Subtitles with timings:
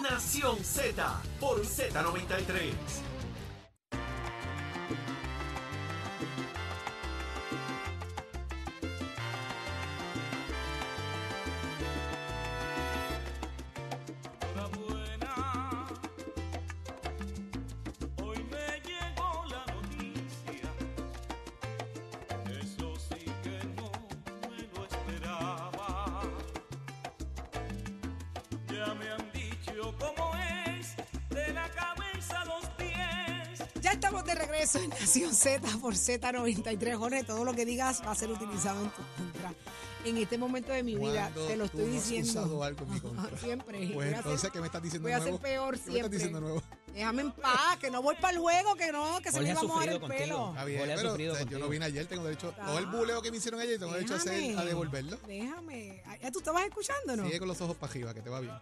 [0.00, 2.70] Nación Z por Z93.
[35.90, 36.96] Por Z93.
[36.96, 39.52] Jorge, todo lo que digas va a ser utilizado en tu contra.
[40.04, 42.30] En este momento de mi vida, te lo tú estoy has diciendo.
[42.30, 43.36] usado algo en mi contra.
[43.38, 43.78] siempre.
[43.78, 45.36] Pues Voy a entonces, ser- ¿qué me estás diciendo voy a nuevo?
[45.36, 46.16] ser peor ¿Qué me estás siempre.
[46.18, 46.62] diciendo nuevo?
[46.94, 49.58] Déjame en paz, que no voy para el juego, que no, que se me iba
[49.60, 50.18] ha a mojar el contigo.
[50.20, 50.48] pelo.
[50.50, 52.52] Está bien, Jorge ha pero sufrido o sea, yo no vine ayer, tengo derecho.
[52.64, 55.16] Todo el buleo que me hicieron ayer, tengo derecho a, hacer, a devolverlo.
[55.26, 56.02] Déjame.
[56.06, 57.24] Ah, ¿Ya tú estabas escuchando, no?
[57.26, 58.54] Sigue con los ojos para arriba, que te va bien.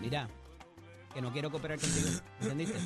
[0.00, 0.28] Mira,
[1.12, 2.08] que no quiero cooperar contigo.
[2.40, 2.78] ¿Entendiste?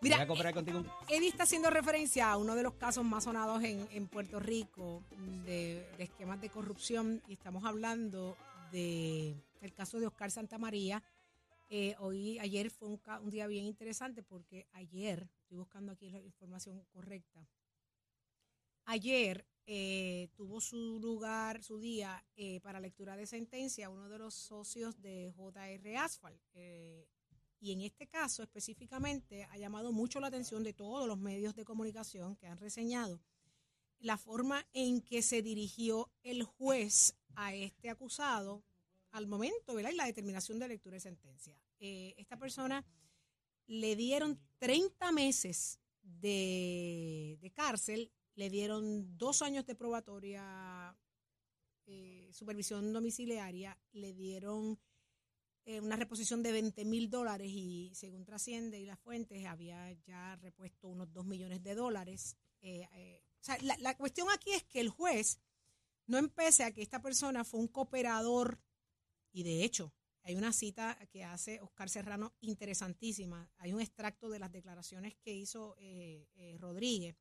[0.00, 0.84] Mira, Voy a cooperar contigo.
[1.08, 5.02] Eddie está haciendo referencia a uno de los casos más sonados en, en Puerto Rico
[5.44, 8.36] de, de esquemas de corrupción y estamos hablando
[8.70, 11.02] de el caso de Oscar Santamaría.
[11.68, 16.84] Eh, hoy, ayer fue un, día bien interesante porque ayer, estoy buscando aquí la información
[16.92, 17.44] correcta,
[18.84, 24.34] ayer eh, tuvo su lugar, su día eh, para lectura de sentencia uno de los
[24.34, 26.40] socios de JR Asphalt.
[27.60, 31.64] Y en este caso específicamente ha llamado mucho la atención de todos los medios de
[31.64, 33.20] comunicación que han reseñado
[34.00, 38.62] la forma en que se dirigió el juez a este acusado
[39.10, 39.90] al momento, ¿verdad?
[39.90, 41.58] Y la determinación de lectura de sentencia.
[41.78, 42.84] Eh, esta persona
[43.66, 50.96] le dieron 30 meses de, de cárcel, le dieron dos años de probatoria,
[51.86, 54.78] eh, supervisión domiciliaria, le dieron
[55.68, 60.36] eh, una reposición de 20 mil dólares y según trasciende y las fuentes había ya
[60.36, 62.36] repuesto unos 2 millones de dólares.
[62.60, 63.24] Eh, eh,
[63.62, 65.40] la, la cuestión aquí es que el juez
[66.06, 68.60] no empece a que esta persona fue un cooperador
[69.32, 73.50] y de hecho hay una cita que hace Oscar Serrano interesantísima.
[73.58, 75.74] Hay un extracto de las declaraciones que hizo
[76.58, 77.16] Rodríguez.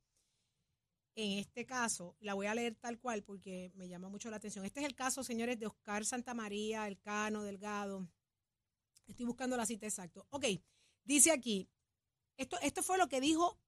[1.16, 4.66] En este caso, la voy a leer tal cual porque me llama mucho la atención.
[4.66, 8.08] Este es el caso, señores, de Oscar Santamaría, Elcano, Delgado.
[9.08, 10.26] Estoy buscando la cita exacta.
[10.30, 10.46] Ok,
[11.04, 11.70] dice aquí,
[12.38, 13.60] esto, esto fue lo que dijo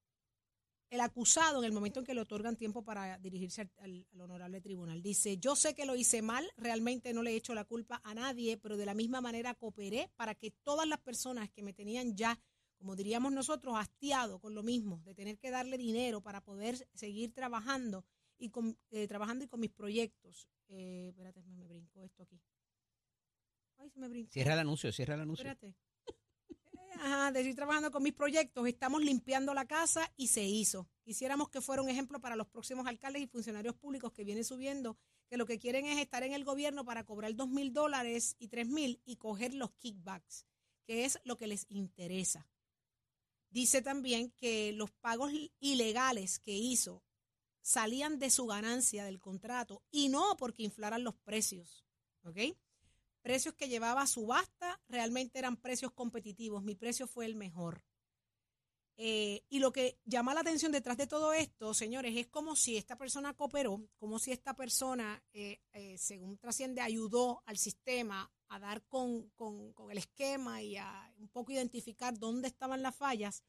[0.90, 4.60] el acusado en el momento en que le otorgan tiempo para dirigirse al, al- honorable
[4.60, 5.02] tribunal.
[5.02, 8.14] Dice, yo sé que lo hice mal, realmente no le he hecho la culpa a
[8.14, 12.16] nadie, pero de la misma manera cooperé para que todas las personas que me tenían
[12.16, 12.40] ya,
[12.78, 17.32] como diríamos nosotros, hastiado con lo mismo, de tener que darle dinero para poder seguir
[17.34, 18.04] trabajando
[18.38, 20.48] y con, eh, trabajando y con mis proyectos.
[20.68, 22.40] Eh, espérate, me, me brincó esto aquí.
[23.78, 24.32] Ay, se me brincó.
[24.32, 25.48] Cierra el anuncio, cierra el anuncio.
[25.48, 25.74] Espérate.
[27.00, 30.88] Ajá, de seguir trabajando con mis proyectos, estamos limpiando la casa y se hizo.
[31.02, 34.98] Quisiéramos que fuera un ejemplo para los próximos alcaldes y funcionarios públicos que vienen subiendo,
[35.28, 38.48] que lo que quieren es estar en el gobierno para cobrar dos mil dólares y
[38.48, 40.46] tres mil y coger los kickbacks,
[40.84, 42.48] que es lo que les interesa.
[43.50, 47.04] Dice también que los pagos ilegales que hizo
[47.62, 51.84] salían de su ganancia del contrato y no porque inflaran los precios.
[52.22, 52.38] ¿Ok?
[53.22, 56.62] Precios que llevaba a subasta realmente eran precios competitivos.
[56.62, 57.84] Mi precio fue el mejor.
[59.00, 62.76] Eh, y lo que llama la atención detrás de todo esto, señores, es como si
[62.76, 68.58] esta persona cooperó, como si esta persona, eh, eh, según trasciende, ayudó al sistema a
[68.58, 73.44] dar con, con- con el esquema y a un poco identificar dónde estaban las fallas.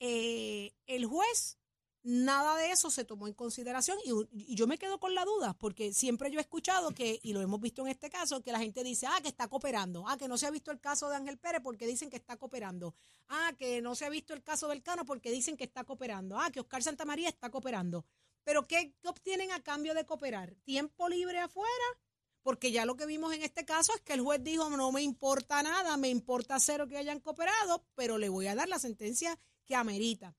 [0.00, 1.58] El juez
[2.02, 5.92] nada de eso se tomó en consideración y, yo me quedo con la duda porque
[5.92, 8.82] siempre yo he escuchado que, y lo hemos visto en este caso, que la gente
[8.82, 11.38] dice, ah, que está cooperando, ah, que no se ha visto el caso de Ángel
[11.38, 12.94] Pérez porque dicen que está cooperando,
[13.28, 16.38] ah, que no se ha visto el caso del Cano porque dicen que está cooperando,
[16.38, 18.04] ah, que Oscar Santamaría está cooperando.
[18.44, 20.54] Pero ¿qué, qué obtienen a cambio de cooperar?
[20.64, 21.68] ¿Tiempo libre afuera?
[22.42, 25.02] Porque ya lo que vimos en este caso es que el juez dijo, no me
[25.02, 29.38] importa nada, me importa cero que hayan cooperado, pero le voy a dar la sentencia
[29.66, 30.34] que amerita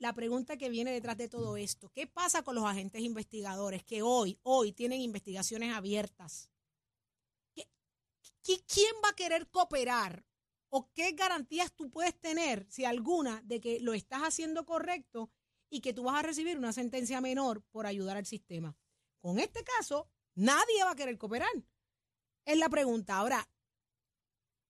[0.00, 4.02] la pregunta que viene detrás de todo esto, ¿qué pasa con los agentes investigadores que
[4.02, 6.50] hoy, hoy tienen investigaciones abiertas?
[7.54, 7.68] ¿Qué-
[8.42, 10.24] qué- ¿Quién va a querer cooperar?
[10.70, 15.30] ¿O qué garantías tú puedes tener, si alguna, de que lo estás haciendo correcto
[15.68, 18.74] y que tú vas a recibir una sentencia menor por ayudar al sistema?
[19.20, 21.50] Con este caso, nadie va a querer cooperar.
[22.46, 23.16] Es la pregunta.
[23.18, 23.46] Ahora,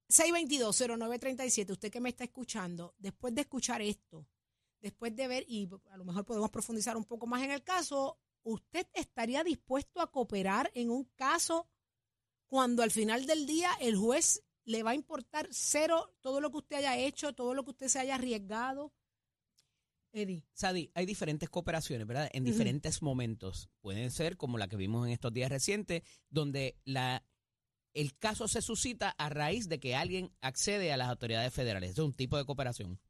[0.09, 4.26] 622-0937, usted que me está escuchando, después de escuchar esto,
[4.81, 8.19] después de ver, y a lo mejor podemos profundizar un poco más en el caso,
[8.43, 11.69] ¿usted estaría dispuesto a cooperar en un caso
[12.47, 16.59] cuando al final del día el juez le va a importar cero todo lo que
[16.59, 18.93] usted haya hecho, todo lo que usted se haya arriesgado?
[20.12, 20.44] Eddie.
[20.53, 22.29] Sadi, hay diferentes cooperaciones, ¿verdad?
[22.33, 23.71] En diferentes momentos.
[23.81, 27.25] Pueden ser como la que vimos en estos días recientes, donde la,
[27.94, 31.93] el caso se suscita a raíz de que alguien accede a las autoridades federales.
[31.93, 33.00] Eso es un tipo de cooperación.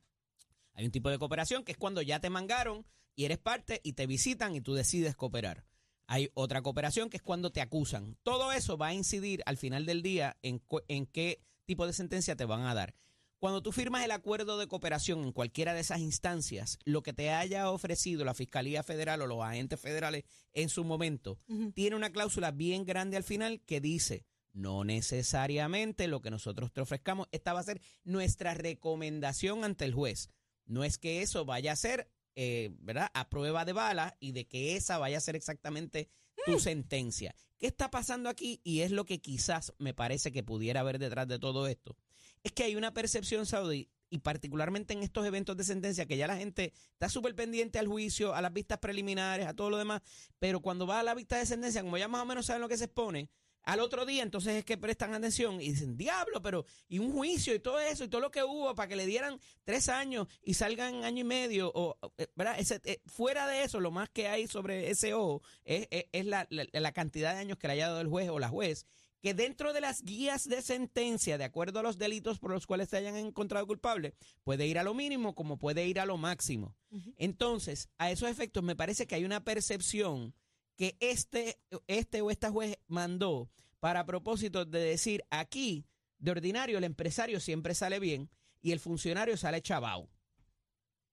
[0.81, 3.93] Hay un tipo de cooperación que es cuando ya te mangaron y eres parte y
[3.93, 5.67] te visitan y tú decides cooperar.
[6.07, 8.17] Hay otra cooperación que es cuando te acusan.
[8.23, 12.35] Todo eso va a incidir al final del día en, en qué tipo de sentencia
[12.35, 12.95] te van a dar.
[13.39, 17.29] Cuando tú firmas el acuerdo de cooperación en cualquiera de esas instancias, lo que te
[17.29, 20.25] haya ofrecido la Fiscalía Federal o los agentes federales
[20.55, 21.37] en su momento,
[21.75, 24.25] tiene una cláusula bien grande al final que dice,
[24.55, 29.93] no necesariamente lo que nosotros te ofrezcamos, esta va a ser nuestra recomendación ante el
[29.93, 30.31] juez.
[30.71, 34.47] No es que eso vaya a ser, eh, ¿verdad?, a prueba de bala y de
[34.47, 36.09] que esa vaya a ser exactamente
[36.47, 37.35] tu sentencia.
[37.59, 38.61] ¿Qué está pasando aquí?
[38.63, 41.97] Y es lo que quizás me parece que pudiera haber detrás de todo esto.
[42.45, 46.27] Es que hay una percepción saudí, y particularmente en estos eventos de sentencia, que ya
[46.27, 50.03] la gente está súper pendiente al juicio, a las vistas preliminares, a todo lo demás,
[50.39, 52.69] pero cuando va a la vista de sentencia, como ya más o menos saben lo
[52.69, 53.29] que se expone,
[53.63, 57.55] al otro día entonces es que prestan atención y dicen, diablo, pero y un juicio
[57.55, 60.55] y todo eso y todo lo que hubo para que le dieran tres años y
[60.55, 62.59] salgan año y medio, o, eh, ¿verdad?
[62.59, 66.27] Ese, eh, fuera de eso, lo más que hay sobre ese ojo es, es- es
[66.27, 68.87] la, la- la cantidad de años que le haya dado el juez o la juez,
[69.23, 72.89] que dentro de las guías de sentencia, de acuerdo a los delitos por los cuales
[72.89, 74.15] se hayan encontrado culpable,
[74.45, 76.75] puede ir a lo mínimo como puede ir a lo máximo.
[77.19, 80.35] Entonces, a esos efectos, me parece que hay una percepción
[80.81, 83.51] que este, este o esta juez mandó
[83.81, 85.85] para propósito de decir aquí,
[86.17, 88.31] de ordinario, el empresario siempre sale bien
[88.63, 90.09] y el funcionario sale chavao.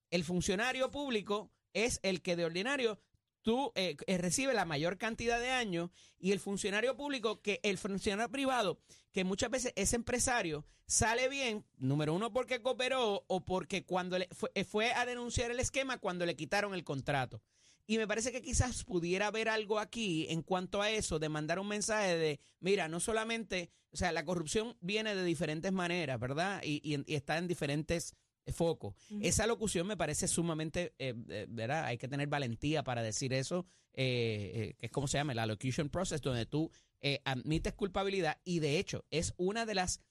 [0.10, 3.02] El funcionario público es el que de ordinario
[3.42, 7.78] tú eh, eh, recibe la mayor cantidad de años y el funcionario público, que el
[7.78, 8.80] funcionario privado,
[9.12, 14.30] que muchas veces ese empresario sale bien, número uno porque cooperó o porque cuando le
[14.32, 17.42] fue, eh, fue a denunciar el esquema cuando le quitaron el contrato.
[17.88, 21.58] Y me parece que quizás pudiera haber algo aquí en cuanto a eso, de mandar
[21.60, 26.62] un mensaje de, mira, no solamente, o sea, la corrupción viene de diferentes maneras, ¿verdad?
[26.64, 28.14] Y, y- y está en diferentes
[28.54, 28.94] focos.
[29.22, 31.86] Esa locución me parece sumamente, eh, eh, ¿verdad?
[31.86, 35.40] Hay que tener valentía para decir eso, eh, eh, que es como se llama, el
[35.40, 36.70] allocution process, donde tú
[37.02, 40.02] eh, admites culpabilidad y de hecho es una de las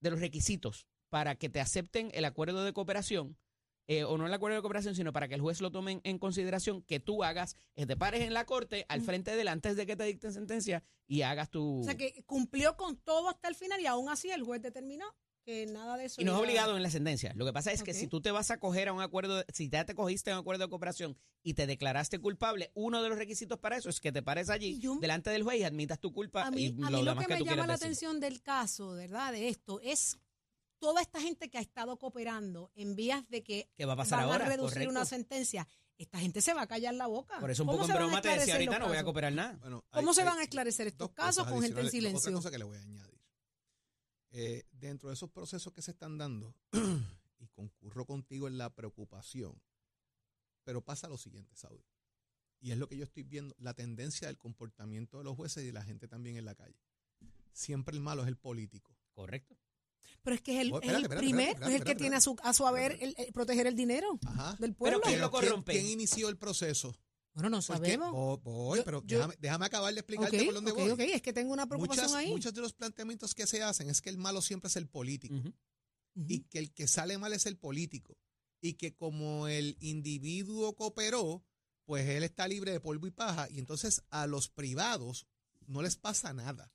[0.00, 3.36] de los requisitos para que te acepten el acuerdo de cooperación,
[3.98, 6.00] eh, o no el acuerdo de cooperación, sino para que el juez lo tome en,
[6.04, 9.48] en consideración, que tú hagas, eh, te pares en la corte al frente de él
[9.48, 11.80] antes de que te dicten sentencia y hagas tu...
[11.80, 15.04] O sea que cumplió con todo hasta el final y aún así el juez determinó
[15.44, 16.20] que nada de eso.
[16.20, 17.32] Y no es obligado en la sentencia.
[17.34, 19.68] Lo que pasa es que si tú te vas a coger a un acuerdo, si
[19.68, 23.18] ya te cogiste a un acuerdo de cooperación y te declaraste culpable, uno de los
[23.18, 26.12] requisitos para eso es que te pares allí yo- delante del juez y admitas tu
[26.12, 27.86] culpa A mí, y a mí lo que que, me llama la decir.
[27.86, 29.32] atención del caso, ¿verdad?
[29.32, 30.16] De esto es
[30.82, 34.18] toda esta gente que ha estado cooperando en vías de que ¿Qué va a pasar
[34.26, 34.46] van ahora?
[34.46, 34.90] a reducir Correcto.
[34.90, 35.68] una sentencia.
[35.96, 37.38] Esta gente se va a callar la boca.
[37.38, 39.56] Por eso un ¿Cómo poco en broma te decía ahorita, no voy a cooperar nada.
[39.60, 42.18] Bueno, ¿Cómo hay- se van a esclarecer estos casos con gente en silencio?
[42.30, 43.20] Otra cosa que le voy a añadir.
[44.32, 46.52] Eh, dentro de esos procesos que se están dando,
[47.38, 49.62] y concurro contigo en la preocupación,
[50.64, 51.84] pero pasa lo siguiente, Saudi.
[52.58, 55.66] Y es lo que yo estoy viendo, la tendencia del comportamiento de los jueces y
[55.66, 56.80] de la gente también en la calle.
[57.52, 58.96] Siempre el malo es el político.
[59.12, 59.56] Correcto.
[60.22, 61.90] Pero es que es el, Oh, es espérate, el espérate, primero, espérate, es el que
[61.90, 64.50] espérate, tiene a su, a su haber el- el proteger el dinero Ajá.
[64.60, 65.00] del Pero pueblo.
[65.02, 65.72] ¿quién lo ¿quién- corrompe?
[65.72, 66.94] ¿Quién inició el proceso?
[67.34, 68.12] Bueno, no Porque- sabemos.
[68.12, 71.10] Voy, voy, Yo- pero yo- déjame, déjame acabar de explicarte Ok, por dónde ok, voy.
[71.12, 72.28] es que tengo una preocupación Muchas, ahí.
[72.28, 75.34] muchos de los planteamientos que se hacen es que el malo siempre es el político.
[76.14, 78.18] Y que el que sale mal es el político
[78.60, 81.42] y que como el individuo cooperó,
[81.86, 85.26] pues él está libre de polvo y paja y entonces a los privados
[85.66, 86.70] no les pasa nada.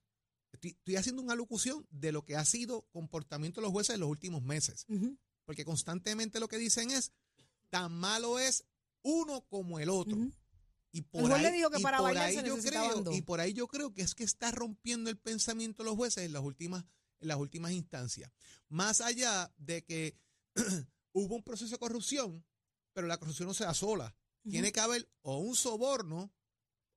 [0.52, 4.02] Estoy, estoy haciendo una locución de lo que ha sido comportamiento de los jueces en
[4.02, 4.86] los últimos meses,
[5.46, 7.12] porque constantemente lo que dicen es,
[7.70, 8.66] tan malo es
[9.02, 10.18] uno como el otro.
[10.92, 13.04] Y por ahí, le dijo que y para por bailar ahí se yo necesitaban creo,
[13.04, 13.16] dos.
[13.16, 16.24] y por ahí yo creo que es que está rompiendo el pensamiento de los jueces
[16.24, 16.86] en las últimas,
[17.20, 18.32] en las últimas instancias.
[18.70, 20.18] Más allá de que
[21.12, 22.44] hubo un proceso de corrupción,
[22.94, 24.16] pero la corrupción no se da sola.
[24.50, 26.32] Tiene que haber o un soborno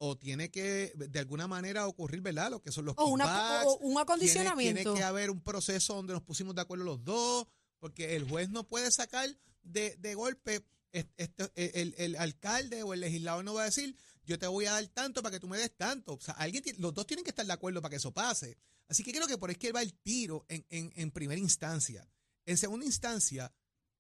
[0.03, 2.51] o tiene que de alguna manera ocurrir, ¿verdad?
[2.51, 4.81] Lo que son los o, una, o un acondicionamiento.
[4.83, 7.47] tiene que haber un proceso donde nos pusimos de acuerdo los dos,
[7.79, 9.29] porque el juez no puede sacar
[9.63, 13.95] de, de golpe, es- este- el, el alcalde o el legislador no va a decir,
[14.25, 16.15] yo te voy a dar tanto para que tú me des tanto.
[16.15, 18.57] O sea, alguien, los dos tienen que estar de acuerdo para que eso pase.
[18.89, 21.39] Así que creo que por ahí es que va el tiro en, en, en primera
[21.39, 22.09] instancia.
[22.47, 23.53] En segunda instancia,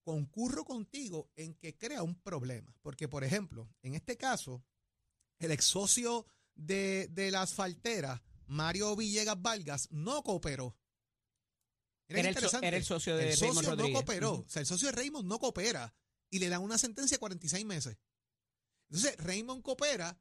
[0.02, 2.74] concurro contigo en que crea un problema.
[2.82, 4.64] Porque, por ejemplo, en este caso,
[5.40, 10.76] el ex socio de, de la asfaltera, Mario Villegas Vargas, no cooperó.
[12.08, 14.32] Era qué el so- era el socio de El Raymond socio no cooperó.
[14.34, 15.94] O sea, el socio de Raymond no coopera
[16.30, 17.96] y le dan una sentencia de 46 meses.
[18.88, 20.20] Entonces, Raymond coopera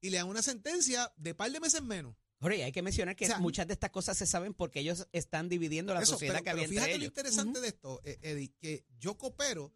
[0.00, 2.14] y le dan una sentencia de par de meses menos.
[2.40, 5.08] Jorge, hay que mencionar que O sea, muchas de estas cosas se saben porque ellos
[5.12, 7.10] están dividiendo la Eso, sociedad pero, que había pero fíjate entre lo ellos.
[7.18, 9.72] interesante de esto, eh, Eddie, que yo coopero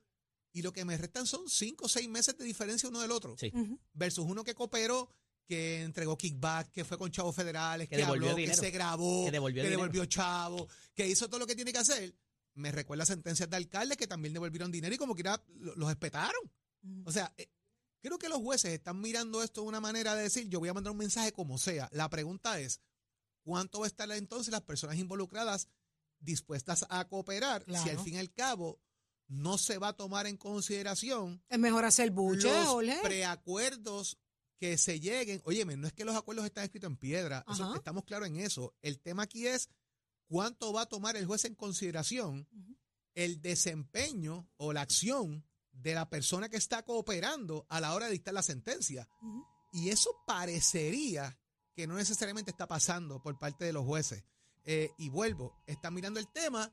[0.58, 3.36] y lo que me restan son 5 o 6 meses de diferencia uno del otro.
[3.38, 3.52] Sí.
[3.92, 5.08] Versus uno que cooperó,
[5.46, 9.24] que entregó kickback, que fue con chavos federales, Que que, devolvió habló, que se grabó,
[9.24, 12.12] Que devolvió devolvió chavo, que hizo todo lo que tiene que hacer.
[12.54, 16.50] Me recuerda sentencias de alcaldes que también devolvieron dinero y como que los espetaron.
[17.04, 17.48] O sea, eh,
[18.00, 20.74] creo que los jueces están mirando esto de una manera de decir, yo voy a
[20.74, 21.88] mandar un mensaje como sea.
[21.92, 22.80] La pregunta es,
[23.42, 25.68] ¿cuánto va a estar entonces las personas involucradas
[26.18, 28.80] dispuestas a cooperar si al fin y al cabo
[29.28, 32.98] no se va a tomar en consideración Es mejor hacer buche, los Jorge.
[33.02, 34.18] preacuerdos
[34.58, 35.40] que se lleguen?
[35.44, 38.74] Óyeme, no es que los acuerdos están escritos en piedra, eso- estamos claros en eso.
[38.82, 39.68] El tema aquí es
[40.28, 42.48] cuánto va a tomar el juez en consideración
[43.14, 48.12] el desempeño o la acción de la persona que está cooperando a la hora de
[48.12, 49.08] dictar la sentencia.
[49.72, 51.38] Y eso parecería
[51.74, 54.24] que no necesariamente está pasando por parte de los jueces.
[54.64, 56.72] Eh, y vuelvo, están mirando el tema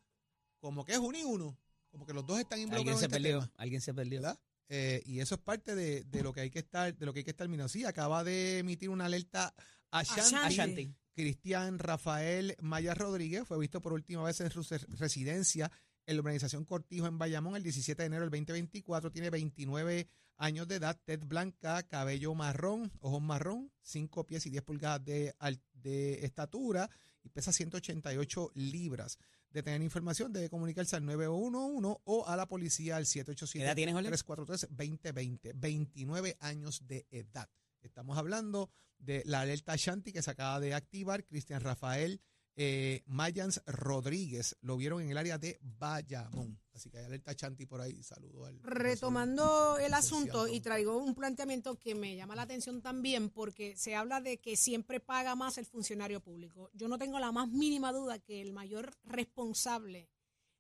[0.59, 1.57] como que es uno y uno,
[1.95, 4.21] como que los dos están Alguien involucrados se en este perdió, tema, alguien se perdió.
[4.21, 4.39] ¿verdad?
[4.67, 7.19] Eh, y eso es parte de, de lo que hay que estar, de lo que
[7.19, 7.69] hay que estar mirando.
[7.69, 9.53] Sí, acaba de emitir una alerta
[9.91, 10.93] a Shanti.
[11.13, 15.71] Cristian Rafael Maya Rodríguez fue visto por última vez en su res- residencia
[16.05, 19.11] en la organización Cortijo en Bayamón el 17 de enero del 2024.
[19.11, 24.63] Tiene 29 años de edad, tez blanca, cabello marrón, ojos marrón, 5 pies y 10
[24.63, 25.33] pulgadas de,
[25.73, 26.89] de estatura
[27.23, 29.17] y pesa 188 libras.
[29.55, 33.21] De tener información debe comunicarse al 911 o a la policía al ¿Qué
[33.63, 34.09] edad tienes, Jorge?
[34.11, 35.53] 787-343-2020.
[35.55, 37.47] 29 años de edad.
[37.81, 41.23] Estamos hablando de la alerta Shanti que se acaba de activar.
[41.23, 42.19] Cristian Rafael
[42.57, 46.59] eh, Mayans Rodríguez lo vieron en el área de Bayamón.
[46.73, 48.01] Así que hay alerta Shanti por ahí.
[48.03, 48.61] Saludo al.
[48.63, 53.95] Retomando el asunto y traigo un planteamiento que me llama la atención también porque se
[53.95, 56.69] habla de que siempre paga más el funcionario público.
[56.73, 60.09] Yo no tengo la más mínima duda que el mayor responsable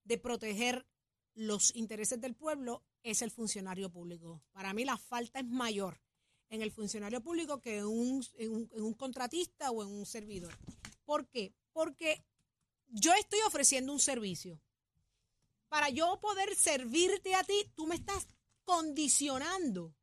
[0.03, 0.85] de proteger
[1.33, 4.41] los intereses del pueblo es el funcionario público.
[4.51, 5.99] Para mí la falta es mayor
[6.49, 10.05] en el funcionario público que en un, en un, en un contratista o en un
[10.05, 10.57] servidor.
[11.03, 11.53] ¿Por qué?
[11.75, 12.23] Porque
[12.87, 14.61] yo estoy ofreciendo un servicio
[15.67, 18.27] para yo poder servirte a ti, tú me estás
[18.63, 19.93] condicionando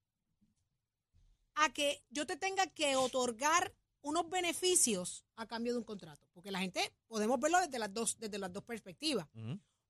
[1.55, 6.27] a que yo te tenga que otorgar unos beneficios a cambio de un contrato.
[6.35, 9.27] Porque la gente podemos verlo desde las dos, desde las dos perspectivas.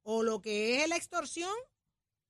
[0.05, 1.51] O lo que es la extorsión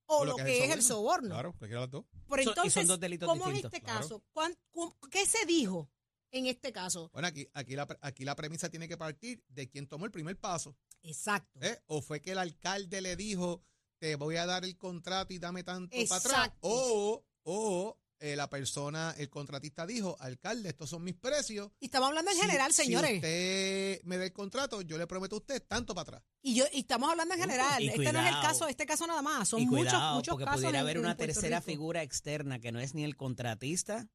[0.07, 1.29] o, lo, que, es el soborno.
[1.29, 2.05] Claro, cualquiera de las dos.
[2.27, 4.01] Pero Son- y son entonces, dos delitos ¿cómo distintos, es este claro.
[4.01, 4.23] caso?
[4.33, 5.91] ¿Cuán- cu- ¿Qué se dijo
[6.33, 7.11] en este caso?
[7.13, 10.39] Bueno, aquí, aquí, la, aquí la premisa tiene que partir de quien tomó el primer
[10.39, 10.77] paso.
[11.03, 11.61] Exacto.
[11.63, 11.81] ¿eh?
[11.87, 13.63] O fue que el alcalde le dijo,
[13.99, 16.25] te voy a dar el contrato y dame tanto para atrás.
[16.25, 16.59] Exacto.
[16.63, 21.71] O, o eh, la persona, el contratista dijo, alcalde, estos son mis precios.
[21.81, 23.17] Y estamos hablando en Si- general, si señores.
[23.17, 26.23] usted me da el contrato, yo le prometo a usted tanto para atrás.
[26.41, 27.83] Y yo y estamos hablando en general.
[27.83, 29.49] Y este no es el caso, este caso nada más.
[29.49, 30.61] Son y muchos, cuidado, muchos porque casos.
[30.61, 31.67] pudiera en- haber en una tercera Rico.
[31.73, 34.09] figura externa que no es ni el contratista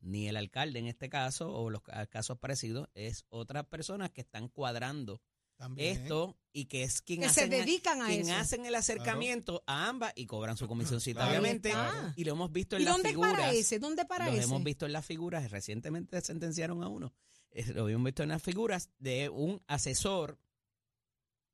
[0.00, 4.20] ni el alcalde en este caso o los ca- casos parecidos, es otras personas que
[4.22, 5.20] están cuadrando
[5.56, 5.96] También.
[6.02, 8.34] esto y que es quien Que se dedican a quien eso.
[8.34, 11.70] hacen el acercamiento a ambas y cobran su comisioncita, Claro, obviamente.
[11.70, 12.12] claro.
[12.16, 13.32] Y lo hemos visto en ¿Y las dónde figuras.
[13.34, 13.78] para ese?
[13.78, 14.44] ¿Dónde para ese?
[14.44, 17.12] hemos visto en las figuras, recientemente sentenciaron a uno.
[17.52, 20.38] Eh, Lo hemos visto en las figuras de un asesor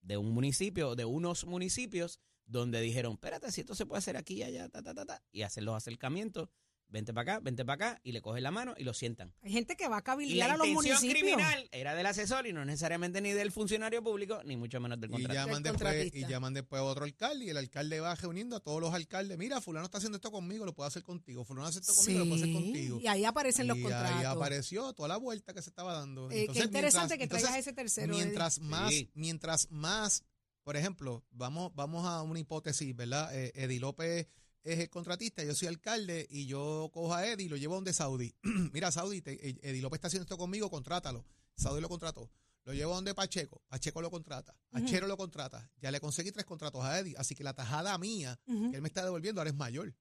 [0.03, 4.35] de un municipio, de unos municipios, donde dijeron, espérate, si esto se puede hacer aquí
[4.35, 6.49] y allá, ta, ta, ta, ta, y hacen los acercamientos,
[6.89, 9.35] vente para acá, vente para acá, y le cogen la mano y lo sientan.
[9.43, 11.33] Hay gente que va a Y cabildear la a los intención municipios.
[11.37, 15.11] criminal era del asesor y no necesariamente ni del funcionario público, ni mucho menos del
[15.11, 15.35] Y contrato.
[15.35, 16.19] llaman, después, contratista.
[16.19, 19.37] y llaman después a otro alcalde y el alcalde va reuniendo a todos los alcaldes.
[19.37, 21.45] Mira, fulano está haciendo esto conmigo, lo puedo hacer contigo.
[21.45, 23.01] Fulano hace esto conmigo, lo puedo hacer contigo.
[23.01, 24.17] y ahí aparecen los Y contratos.
[24.19, 26.31] ahí apareció toda la vuelta que se estaba dando.
[26.31, 28.13] Eh, qué interesante mientras- que traigas entonces, ese tercero.
[28.15, 28.25] Eddie.
[28.25, 29.11] Mientras más, Sí.
[29.15, 30.23] mientras más,
[30.63, 33.35] por ejemplo, vamos, vamos a una hipótesis, ¿verdad?
[33.37, 34.29] Eh, Eddie López
[34.73, 37.93] es el contratista, yo soy alcalde y yo cojo a Eddie y lo llevo donde
[37.93, 38.35] Saudi.
[38.73, 41.25] Mira, Saudi, te- eh, Eddie López está haciendo esto conmigo, contrátalo.
[41.57, 42.31] Saudi lo contrató.
[42.65, 45.71] Lo llevo donde Pacheco, Pacheco lo contrata, Achero lo contrata.
[45.81, 48.89] Ya le conseguí tres contratos a Eddie, así que la tajada mía que él me
[48.89, 49.95] está devolviendo ahora es mayor.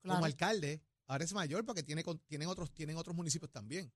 [0.00, 0.16] claro.
[0.16, 3.92] Como alcalde, ahora es mayor porque tiene, tienen, otros, tienen otros municipios también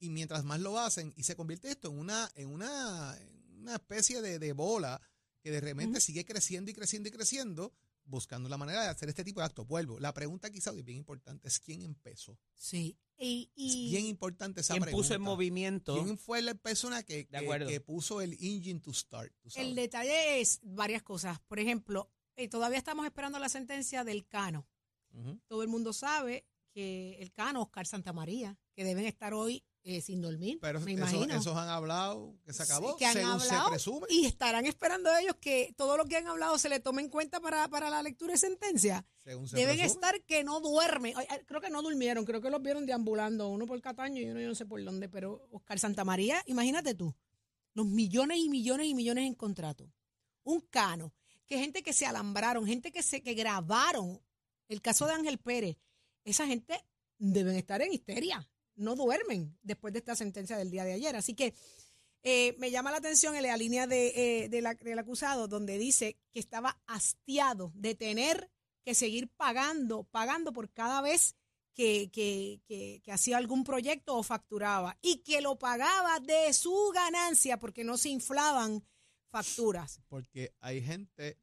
[0.00, 3.74] y mientras más lo hacen y se convierte esto en una en una, en una
[3.74, 5.00] especie de, de bola
[5.40, 7.72] que de repente sigue creciendo y creciendo y creciendo
[8.04, 9.66] buscando la manera de hacer este tipo de actos.
[9.66, 9.98] Vuelvo.
[9.98, 12.38] La pregunta quizá es bien importante, es quién empezó.
[12.54, 12.98] Sí.
[13.16, 15.02] Y, Es bien importante esa ¿Quién pregunta.
[15.02, 16.02] puso en movimiento?
[16.02, 19.32] ¿Quién fue la persona que, De que- puso el engine to start?
[19.40, 19.68] tú sabes?
[19.68, 21.38] el detalle es varias cosas.
[21.46, 24.66] Por ejemplo, eh, todavía estamos esperando la sentencia del Cano.
[25.46, 30.20] Todo el mundo sabe que el Cano, Oscar Santamaría, que deben estar hoy eh, sin
[30.22, 31.34] dormir, Pero me eso- imagino.
[31.34, 34.06] esos han hablado, que se acabó, Sí, que han según hablado se presume.
[34.08, 37.38] Y estarán esperando ellos que todo lo que han hablado se le tome en cuenta
[37.40, 39.04] para, para la lectura de sentencia.
[39.22, 39.92] según se Deben presume.
[39.92, 41.14] estar que no duermen.
[41.46, 44.48] Creo que no durmieron, creo que los vieron deambulando, uno por Cataño y uno yo
[44.48, 47.14] no sé por dónde, pero Oscar Santamaría, imagínate tú,
[47.74, 49.90] los millones y millones y millones en contrato.
[50.44, 51.12] Un cano,
[51.46, 54.20] que gente que se alambraron, gente que se que grabaron
[54.68, 55.76] el caso de Ángel Pérez,
[56.24, 56.82] esa gente
[57.18, 61.14] deben estar en histeria, no duermen después de esta sentencia del día de ayer.
[61.16, 61.54] Así que
[62.22, 65.76] eh, me llama la atención en la línea de, eh, de la- del acusado, donde
[65.78, 68.50] dice que estaba hastiado de tener
[68.82, 71.36] que seguir pagando, pagando por cada vez
[71.74, 76.92] que, que, que- que hacía algún proyecto o facturaba y que lo pagaba de su
[76.94, 78.82] ganancia porque no se inflaban
[79.28, 80.00] facturas.
[80.08, 81.38] Porque hay gente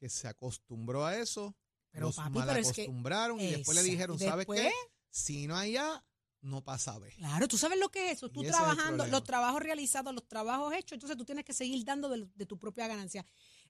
[0.00, 1.54] que se acostumbró a eso,
[1.90, 4.72] Pero, los papi, mal pero es que- acostumbraron y después le dijeron, ¿sabes después- qué?
[5.10, 6.04] Si no hay A,
[6.46, 7.10] no pasa B.
[7.16, 8.28] Claro, tú sabes lo que es eso.
[8.30, 9.06] Tú es trabajando, problema.
[9.08, 12.58] los trabajos realizados, los trabajos hechos, entonces tú tienes que seguir dando de, de tu
[12.58, 13.26] propia ganancia.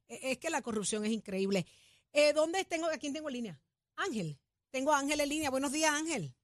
[0.09, 1.67] Eh, Es que la corrupción es increíble.
[2.13, 2.87] Eh, ¿Dónde tengo?
[2.87, 3.61] ¿A quién tengo en línea?
[3.97, 4.39] Ángel.
[4.71, 5.51] Tengo a Ángel en línea.
[5.51, 6.35] Buenos días, Ángel.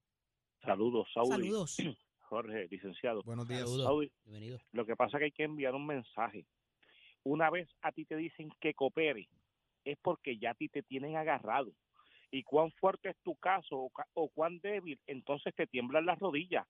[0.64, 1.30] Saludos, Saudi.
[1.30, 1.76] Saludos.
[2.28, 3.22] Jorge, licenciado.
[3.24, 3.68] Buenos días.
[3.68, 4.58] Saudi, Bienvenido.
[4.72, 6.46] lo que pasa es que hay que enviar un mensaje.
[7.24, 9.28] Una vez a ti te dicen que coopere,
[9.84, 11.72] es porque ya a ti te tienen agarrado.
[12.32, 16.66] Y cuán fuerte es tu caso o, o cuán débil, entonces te tiemblan las rodillas.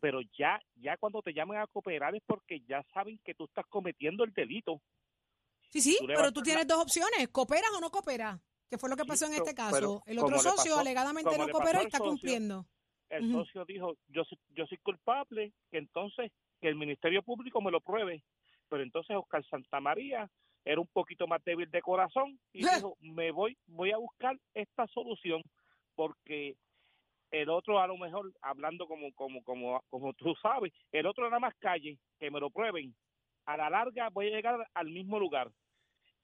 [0.00, 3.66] Pero ya, ya cuando te llaman a cooperar es porque ya saben que tú estás
[3.68, 4.80] cometiendo el delito.
[5.68, 7.28] Sí, sí, Tú pero tú la- tienes dos opciones.
[7.28, 8.40] ¿Cooperas o no cooperas?
[8.70, 10.02] ¿Qué fue lo que Sí, pasó en este caso?
[10.06, 12.66] El otro socio pasó- alegadamente no cooperó y está socio, cumpliendo.
[13.08, 17.72] El socio dijo, yo soy, yo soy culpable, que entonces que el Ministerio Público me
[17.72, 18.22] lo pruebe.
[18.68, 20.30] Pero entonces Oscar Santamaría
[20.70, 24.86] era un poquito más débil de corazón y dijo, me voy, voy a buscar esta
[24.86, 25.42] solución
[25.96, 26.54] porque
[27.32, 31.40] el otro a lo mejor, hablando como, como, como, como tú sabes, el otro era
[31.40, 32.94] más calle, que me lo prueben.
[33.46, 35.50] A la larga voy a llegar al mismo lugar.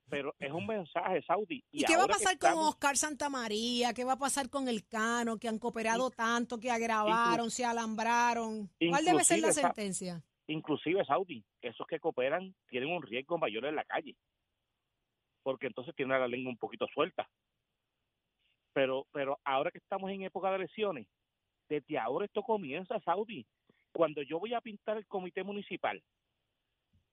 [0.09, 1.65] Pero es un mensaje, Saudi.
[1.73, 3.93] ¿Y, qué va a pasar con Oscar Santamaría?
[3.95, 8.71] ¿Qué va a pasar con el Cano, que han cooperado tanto, que agravaron, se alambraron?
[8.79, 10.23] ¿Cuál debe ser la sentencia?
[10.49, 14.17] inclusive Saudi, esos que cooperan tienen un riesgo mayor en la calle,
[15.47, 17.31] porque entonces tienen la lengua un poquito suelta.
[18.73, 21.07] Pero, pero ahora que estamos en época de elecciones,
[21.69, 23.47] desde ahora esto comienza, Saudi.
[23.93, 26.03] Cuando yo voy a pintar el comité municipal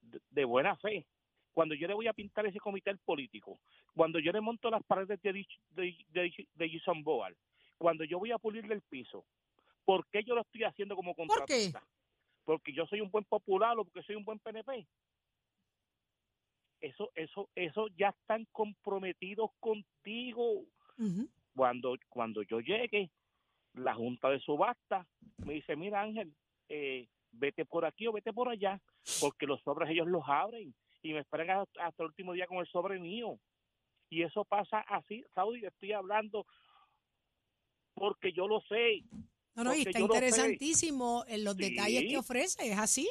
[0.02, 1.06] de, de buena fe,
[1.52, 3.60] cuando yo le voy a pintar ese comité al político,
[3.96, 7.38] cuando yo le monto las paredes de, de, de, de Jason Boal,
[7.78, 9.28] cuando yo voy a pulirle el piso,
[9.86, 11.17] ¿por qué yo lo estoy haciendo como qué?
[11.17, 11.84] contratista?
[12.46, 14.88] Porque yo soy un buen popular o porque soy un buen PNP.
[16.84, 20.65] Eso, eso, eso ya están comprometidos contigo.
[21.56, 23.10] Cuando, cuando yo llegue,
[23.74, 26.36] la junta de subasta me dice, mira Ángel,
[26.67, 28.82] eh, vete por aquí o vete por allá,
[29.22, 32.67] porque los sobres ellos los abren y me esperan hasta, el último día con el
[32.67, 33.39] sobre mío.
[34.10, 36.46] Y eso pasa así, Saudi, estoy hablando
[37.93, 39.04] porque yo lo sé.
[39.56, 41.69] No, no, y está lo interesantísimo en los Sí.
[41.69, 43.10] detalles que ofrece, ¿es así?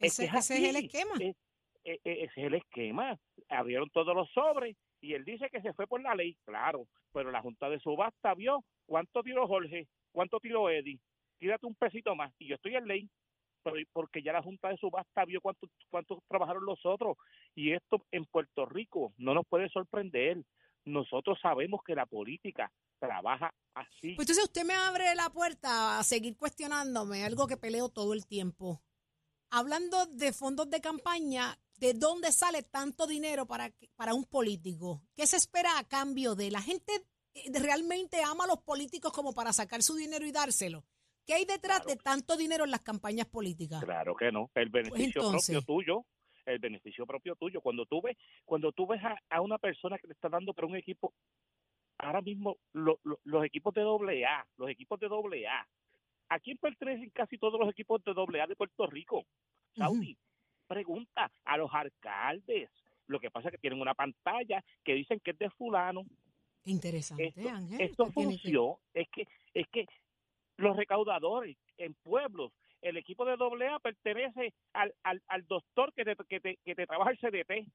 [0.00, 1.14] Es Ese, que ese es el esquema.
[1.20, 1.36] es-
[1.84, 3.18] ese es el esquema.
[3.48, 7.30] Abrieron todos los sobres y él dice que se fue por la ley, claro, pero
[7.30, 11.00] la Junta de Subasta vio cuánto tiró Jorge, cuánto tiró Eddie,
[11.38, 13.10] tírate un pesito más y yo estoy en ley,
[13.62, 17.16] pero porque ya la Junta de Subasta vio cuánto, cuánto trabajaron los otros
[17.54, 20.38] y esto en Puerto Rico no nos puede sorprender.
[20.84, 24.14] Nosotros sabemos que la política trabaja así.
[24.14, 28.26] Pues entonces usted me abre la puerta a seguir cuestionándome algo que peleo todo el
[28.26, 28.80] tiempo.
[29.50, 35.02] Hablando de fondos de campaña, ¿de dónde sale tanto dinero para, para un político?
[35.16, 36.92] ¿Qué se espera a cambio de la gente
[37.34, 40.84] eh, realmente ama a los políticos como para sacar su dinero y dárselo?
[41.26, 41.90] ¿Qué hay detrás Claro.
[41.90, 43.82] de tanto dinero en las campañas políticas?
[43.82, 44.48] Claro que no.
[44.54, 46.06] El beneficio Pues entonces- propio tuyo,
[46.46, 47.60] el beneficio propio tuyo.
[47.60, 50.68] Cuando tú ves, cuando tú ves a, a una persona que le está dando para
[50.68, 51.12] un equipo,
[51.98, 55.66] ahora mismo lo- lo- los equipos de doble A, los equipos de doble A,
[56.28, 59.24] ¿a quién pertenecen casi todos los equipos de doble A de Puerto Rico?
[59.76, 60.16] Saudi,
[60.72, 62.70] pregunta a los alcaldes.
[63.06, 66.04] Lo que pasa es que tienen una pantalla que dicen que es de fulano,
[66.64, 67.80] interesante, esto, Ángel.
[67.80, 69.86] esto que- funcionó, es que, es que
[70.56, 76.04] los recaudadores en pueblos, el equipo de doble A pertenece al, al, al doctor que
[76.04, 77.66] te, que, te, que te trabaja el CDT.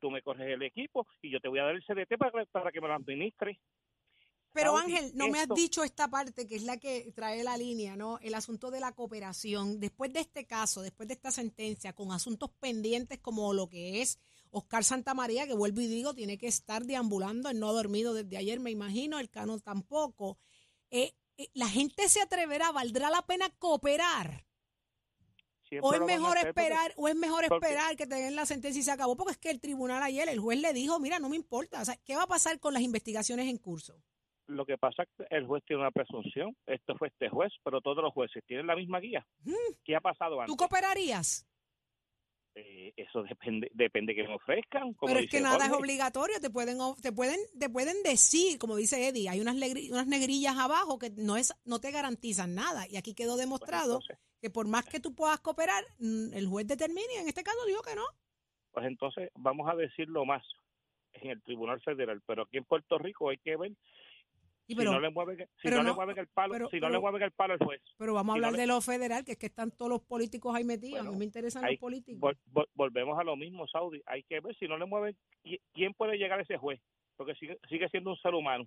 [0.00, 2.72] tú me corres el equipo y yo te voy a dar el CDT para, para
[2.72, 3.58] que me lo administre.
[4.54, 7.96] Pero Ángel, no me has dicho esta parte que es la que trae la línea,
[7.96, 8.18] ¿no?
[8.20, 9.80] El asunto de la cooperación.
[9.80, 14.18] Después de este caso, después de esta sentencia, con asuntos pendientes como lo que es
[14.50, 18.36] Oscar Santamaría, que vuelvo y digo, tiene que estar deambulando, él no ha dormido desde
[18.36, 20.38] ayer, me imagino, el Cano tampoco.
[20.90, 22.70] Eh, eh, ¿La gente se atreverá?
[22.70, 24.46] ¿Valdrá la pena cooperar?
[25.68, 28.78] Siempre ¿O es mejor porque- esperar, o es mejor esperar que te den la sentencia
[28.78, 29.16] y se acabó?
[29.16, 31.82] Porque es que el tribunal ayer, el juez le dijo, mira, no me importa.
[31.82, 34.00] O sea, ¿qué va a pasar con las investigaciones en curso?
[34.46, 36.54] Lo que pasa es que el juez tiene una presunción.
[36.66, 39.26] Esto fue este juez, pero todos los jueces tienen la misma guía.
[39.84, 40.52] ¿Qué ha pasado antes?
[40.52, 41.46] ¿Tú cooperarías?
[42.56, 44.94] Eh, eso depende depende que me ofrezcan.
[44.94, 48.76] como Pero es que nada es obligatorio, te pueden te pueden te pueden decir, como
[48.76, 49.56] dice Eddie, hay unas
[49.90, 53.94] unas negrillas abajo que no es no te garantizan nada y aquí quedó Pues demostrado
[53.94, 57.42] entonces, que por más que tú puedas cooperar, mm, el juez determine, y en este
[57.42, 58.04] caso dijo que no.
[58.70, 60.44] pues entonces vamos a decirlo más
[61.14, 63.72] en el Tribunal Federal, pero aquí en Puerto Rico hay que ver
[64.66, 66.88] Si no le mueven, si pero no le no, mueven el palo, pero- si no
[66.88, 67.82] le mueven el palo al juez.
[67.98, 69.90] pero vamos a si no hablar le- de lo federal, que es que están todos
[69.90, 72.20] los políticos ahí metidos, a Bueno, mí me interesan hay- los políticos.
[72.20, 74.00] Vol- vol- volvemos a lo mismo, Saudi.
[74.06, 76.80] Hay que ver si no le mueven qui- quién puede llegar a ese juez,
[77.16, 78.66] porque sigue, sigue siendo un ser humano.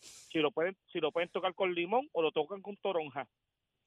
[0.00, 3.28] Si lo pueden si lo pueden tocar con limón o lo tocan con toronja.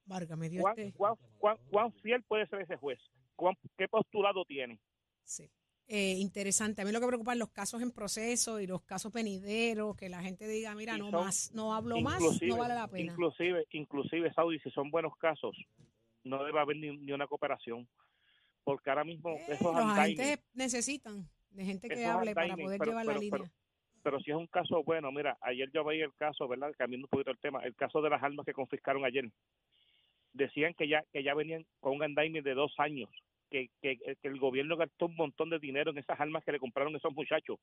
[0.06, 3.00] Vargas me dio ¿Cuán, este cuán, cuán- cuán fiel puede ser ese juez?
[3.36, 4.80] ¿Cuán- ¿Qué postulado tiene?
[5.24, 5.50] Sí.
[5.88, 6.82] Eh, interesante.
[6.82, 10.08] A mí lo que preocupa es los casos en proceso y los casos penideros, que
[10.10, 13.12] la gente diga, mira, no son- más, no hablo más, no vale la pena.
[13.12, 15.56] Inclusive, inclusive, Saudi, si son buenos casos,
[16.24, 17.88] no debe haber ni, ni una cooperación.
[18.63, 22.91] Porque ahora mismo Eh, esos los agentes necesitan de gente que hable para poder pero-
[22.91, 23.38] llevar la pero- línea.
[23.39, 23.52] pero-
[24.02, 26.74] pero si es un caso bueno, mira, ayer yo veía el caso, ¿verdad?
[26.78, 29.30] Cambiando un poquito el tema, el caso de las armas que confiscaron ayer.
[30.32, 33.10] Decían que ya que ya venían con un andaime de dos años,
[33.54, 36.60] que, que, que el gobierno gastó un montón de dinero en esas armas que le
[36.60, 37.60] compraron esos muchachos.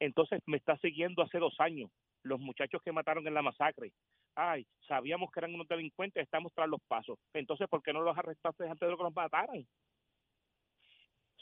[0.00, 1.88] Entonces me está siguiendo hace dos años
[2.24, 3.92] los muchachos que mataron en la masacre.
[4.34, 7.16] Ay, sabíamos que eran unos delincuentes, estamos tras los pasos.
[7.32, 9.64] Entonces, ¿por qué no los arrestaste antes de que los mataran?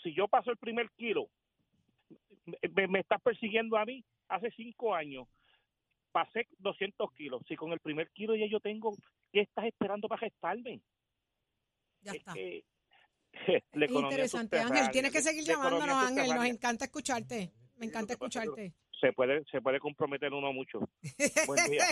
[0.03, 1.29] Si yo paso el primer kilo,
[2.75, 5.29] me, me estás persiguiendo a mí hace cinco años.
[6.11, 7.41] Pasé 200 kilos.
[7.49, 8.93] Si con el primer kilo ya yo tengo,
[9.33, 10.83] ¿qué estás esperando para gestarme?
[12.03, 12.35] Ya está.
[12.35, 12.65] Eh, eh,
[13.73, 14.59] la economía interesante.
[14.59, 16.35] Ángel, tienes que seguir llamándonos, Ángel.
[16.35, 17.53] Nos encanta escucharte.
[17.77, 18.75] Me encanta que que- escucharte.
[19.01, 20.79] Se puede, se puede comprometer uno mucho.
[21.49, 21.85] Buen día.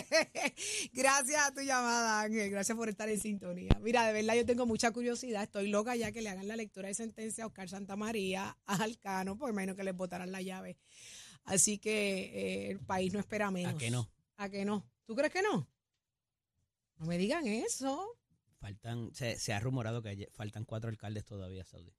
[0.92, 2.48] Gracias a tu llamada, Ángel.
[2.50, 3.76] Gracias por estar en sintonía.
[3.81, 5.42] Mira, de verdad yo tengo mucha curiosidad.
[5.42, 9.37] Estoy loca ya que le hagan la lectura de sentencia a Oscar Santamaría, a Alcano,
[9.37, 10.76] porque imagino que les botarán la llave.
[11.42, 13.74] Así que eh, el país no espera menos.
[13.74, 14.09] ¿A qué no?
[14.37, 14.87] ¿A qué no?
[15.05, 15.68] ¿Tú crees que no?
[16.98, 18.19] No me digan eso.
[18.61, 21.92] Faltan, se, se ha rumorado que faltan cuatro alcaldes todavía, Saudi.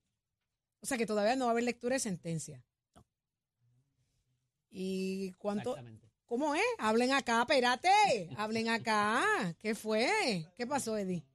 [0.82, 2.64] O sea que todavía no va a haber lectura de sentencia.
[4.70, 5.76] ¿Y cuánto?
[6.26, 6.62] ¿Cómo es?
[6.78, 7.90] Hablen acá, espérate.
[8.38, 9.56] Hablen acá.
[9.60, 10.48] ¿Qué fue?
[10.56, 11.26] ¿Qué pasó, Eddie?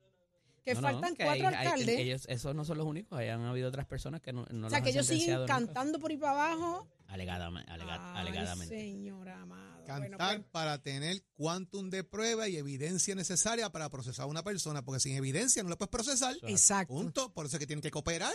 [0.64, 1.98] Que No, no, faltan que cuatro hay- hay- alcaldes.
[1.98, 4.78] ellos, esos no son los únicos, hayan habido otras personas que no, no o sea,
[4.80, 5.46] los que ellos siguen nunca.
[5.54, 6.88] cantando por ahí para abajo.
[7.06, 7.70] Alegadamente.
[7.70, 8.74] alega- Ay, alegadamente.
[8.76, 9.75] señor amado.
[9.86, 14.42] Cantar Bueno, pues, para tener quantum de prueba y evidencia necesaria para procesar a una
[14.42, 16.36] persona, porque sin evidencia no la puedes procesar.
[16.42, 16.92] exacto.
[16.94, 17.32] Punto.
[17.32, 18.34] Por eso es que tienen que cooperar.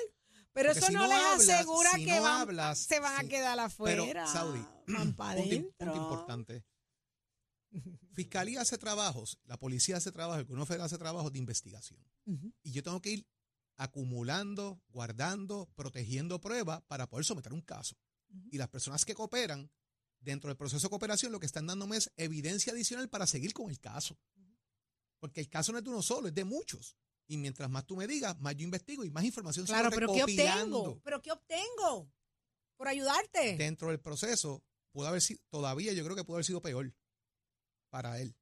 [0.53, 2.99] Pero Porque eso si no, no les hablas, asegura si que no van, hablas, se
[2.99, 3.65] van a quedar Pero,
[4.03, 4.27] afuera.
[4.27, 6.65] Saudi, van para Punto, importante.
[8.13, 12.03] Fiscalía hace trabajos, la policía hace trabajos, el gobierno federal hace trabajos de investigación.
[12.63, 13.27] Y yo tengo que ir
[13.77, 17.95] acumulando, guardando, protegiendo pruebas para poder someter un caso.
[18.51, 19.71] Y las personas que cooperan
[20.21, 23.69] dentro del proceso de cooperación lo que están dándome es evidencia adicional para seguir con
[23.69, 24.17] el caso.
[25.19, 26.95] Porque el caso no es de uno solo, es de muchos.
[27.27, 30.23] Y mientras más tú me digas, más yo investigo y más información Claro, pero ¿qué
[30.23, 30.99] obtengo?
[31.03, 32.11] ¿Pero qué obtengo?
[32.75, 33.57] Por ayudarte.
[33.57, 36.93] Dentro del proceso, pudo haber sido, todavía yo creo que pudo haber sido peor
[37.89, 38.35] para él.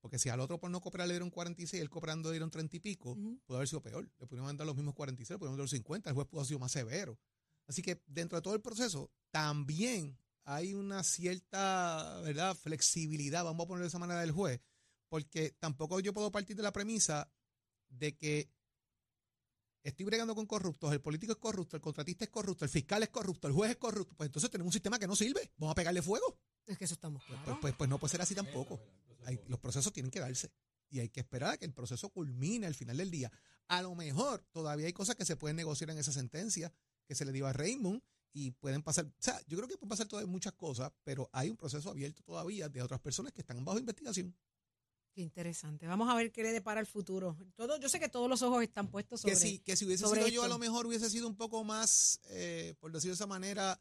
[0.00, 2.76] Porque si al otro por no cooperar le dieron 46, él cooperando le dieron 30
[2.76, 4.10] y pico, pudo haber sido peor.
[4.18, 6.48] Le pudieron mandar los mismos 46, le pudieron dar los 50, el juez pudo haber
[6.48, 7.18] sido más severo.
[7.66, 10.18] Así que dentro de todo el proceso, también
[10.50, 12.56] hay una cierta ¿verdad?
[12.56, 14.60] flexibilidad, vamos a ponerlo de esa manera, del juez,
[15.10, 17.30] porque tampoco yo puedo partir de la premisa
[17.90, 18.50] de que
[19.82, 23.10] estoy bregando con corruptos, el político es corrupto, el contratista es corrupto, el fiscal es
[23.10, 25.74] corrupto, el juez es corrupto, pues entonces tenemos un sistema que no sirve, vamos a
[25.74, 26.38] pegarle fuego.
[26.66, 28.80] Es que eso estamos Pues, pues, pues no puede ser así tampoco.
[29.26, 30.50] Hay- los procesos tienen que darse
[30.88, 33.30] y hay que esperar a que el proceso culmine al final del día.
[33.68, 36.72] A lo mejor todavía hay cosas que se pueden negociar en esa sentencia
[37.06, 39.88] que se le dio a Raymond y pueden pasar, o sea, yo creo que pueden
[39.88, 43.64] pasar todavía muchas cosas, pero hay un proceso abierto todavía de otras personas que están
[43.64, 44.34] bajo investigación.
[45.12, 45.86] Qué interesante.
[45.86, 47.36] Vamos a ver qué le depara el futuro.
[47.56, 50.06] Todo, yo sé que todos los ojos están puestos sobre que si, que si hubiese
[50.06, 53.26] sido yo, a lo mejor hubiese sido un poco más, eh, por decirlo de esa
[53.26, 53.80] manera,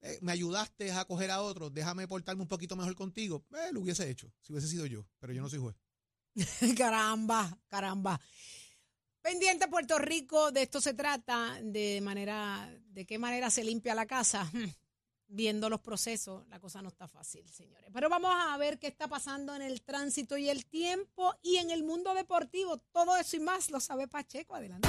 [0.00, 3.44] eh, me ayudaste a coger a otro, déjame portarme un poquito mejor contigo.
[3.50, 5.76] Eh, lo hubiese hecho, si hubiese sido yo, pero yo no soy juez.
[6.78, 8.20] caramba, caramba.
[9.24, 14.04] Pendiente Puerto Rico, de esto se trata, de manera, de qué manera se limpia la
[14.04, 14.50] casa.
[15.26, 17.88] Viendo los procesos, la cosa no está fácil, señores.
[17.90, 21.70] Pero vamos a ver qué está pasando en el tránsito y el tiempo y en
[21.70, 22.76] el mundo deportivo.
[22.92, 24.56] Todo eso y más lo sabe Pacheco.
[24.56, 24.86] Adelante.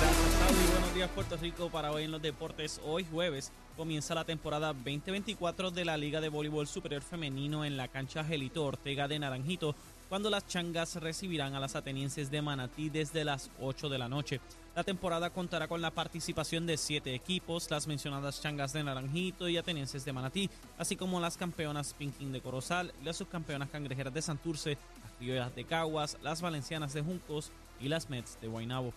[0.00, 0.70] Gracias.
[0.72, 1.70] Buenos días, Puerto Rico.
[1.70, 6.28] Para hoy en los deportes, hoy jueves comienza la temporada 2024 de la Liga de
[6.28, 9.74] Voleibol Superior Femenino en la cancha Gelito Ortega de Naranjito,
[10.12, 14.42] cuando las changas recibirán a las atenienses de Manatí desde las 8 de la noche.
[14.76, 19.56] La temporada contará con la participación de siete equipos, las mencionadas changas de Naranjito y
[19.56, 24.76] atenienses de Manatí, así como las campeonas Pinking de Corozal, las subcampeonas cangrejeras de Santurce,
[25.02, 28.92] las criollas de Caguas, las valencianas de Juncos y las Mets de Guaynabo.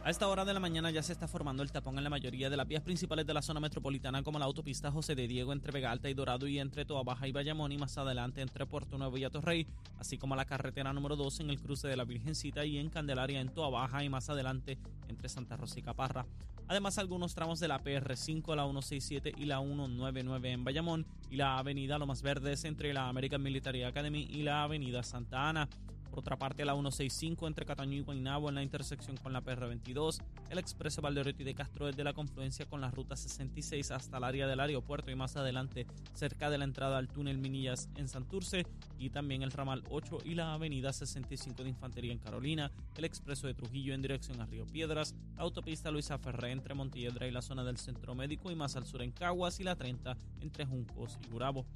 [0.04, 2.48] A esta hora de la mañana ya se está formando el tapón en la mayoría
[2.48, 5.72] de las vías principales de la zona metropolitana, como la autopista José de Diego entre
[5.72, 8.96] Vega Alta y Dorado y entre Toa Baja y Bayamón, y más adelante entre Puerto
[8.96, 9.66] Nuevo y Atorrey,
[9.98, 13.40] así como la carretera número 2 en el cruce de la Virgencita y en Candelaria
[13.40, 16.24] en Toa Baja y más adelante entre Santa Rosa y Caparra.
[16.68, 21.58] Además, algunos tramos de la PR5, la 167 y la 199 en Bayamón y la
[21.58, 25.68] avenida Lomas Verdes entre la American Military Academy y la avenida Santa Ana.
[26.10, 30.18] Por otra parte, la 165 entre Cataño y Guaynabo en la intersección con la PR22,
[30.50, 34.46] el expreso Valdeoriotti de Castro desde la confluencia con la ruta 66 hasta el área
[34.46, 38.66] del aeropuerto y más adelante cerca de la entrada al túnel Minillas en Santurce
[38.98, 43.46] y también el ramal 8 y la avenida 65 de Infantería en Carolina, el expreso
[43.46, 47.42] de Trujillo en dirección a Río Piedras, la autopista Luisa Ferré entre Montiedra y la
[47.42, 51.18] zona del Centro Médico y más al sur en Caguas y la 30 entre Juncos
[51.26, 51.66] y Gurabo.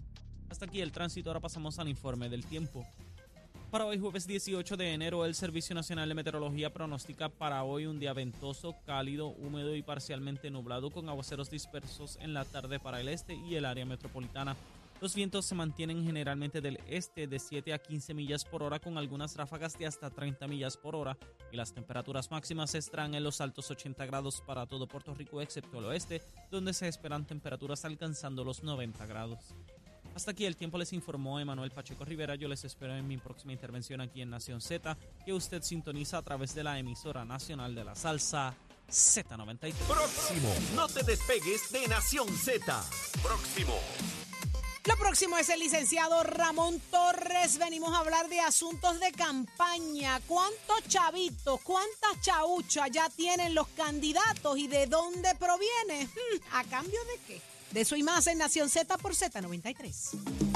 [0.49, 2.85] Hasta aquí el tránsito, ahora pasamos al informe del tiempo.
[3.73, 7.99] Para hoy jueves 18 de enero, el Servicio Nacional de Meteorología pronostica para hoy un
[7.99, 13.09] día ventoso, cálido, húmedo y parcialmente nublado con aguaceros dispersos en la tarde para el
[13.09, 14.57] este y el área metropolitana.
[15.01, 18.99] Los vientos se mantienen generalmente del este de 7 a 15 millas por hora con
[18.99, 21.17] algunas ráfagas de hasta 30 millas por hora
[21.51, 25.79] y las temperaturas máximas estarán en los altos 80 grados para todo Puerto Rico excepto
[25.79, 29.55] el oeste, donde se esperan temperaturas alcanzando los 90 grados.
[30.15, 32.35] Hasta aquí el tiempo les informó Emanuel Pacheco Rivera.
[32.35, 36.23] Yo les espero en mi próxima intervención aquí en Nación Z, que usted sintoniza a
[36.23, 38.55] través de la emisora nacional de la salsa
[38.91, 39.73] Z93.
[39.73, 40.55] Próximo.
[40.75, 42.85] No te despegues de Nación Z.
[43.23, 43.79] Próximo.
[44.85, 47.57] Lo próximo es el licenciado Ramón Torres.
[47.57, 50.21] Venimos a hablar de asuntos de campaña.
[50.27, 56.07] ¿Cuántos chavitos, cuántas chauchas ya tienen los candidatos y de dónde proviene?
[56.07, 57.52] Hmm, ¿A cambio de qué?
[57.73, 60.52] De eso y más en Nación Z por Z93.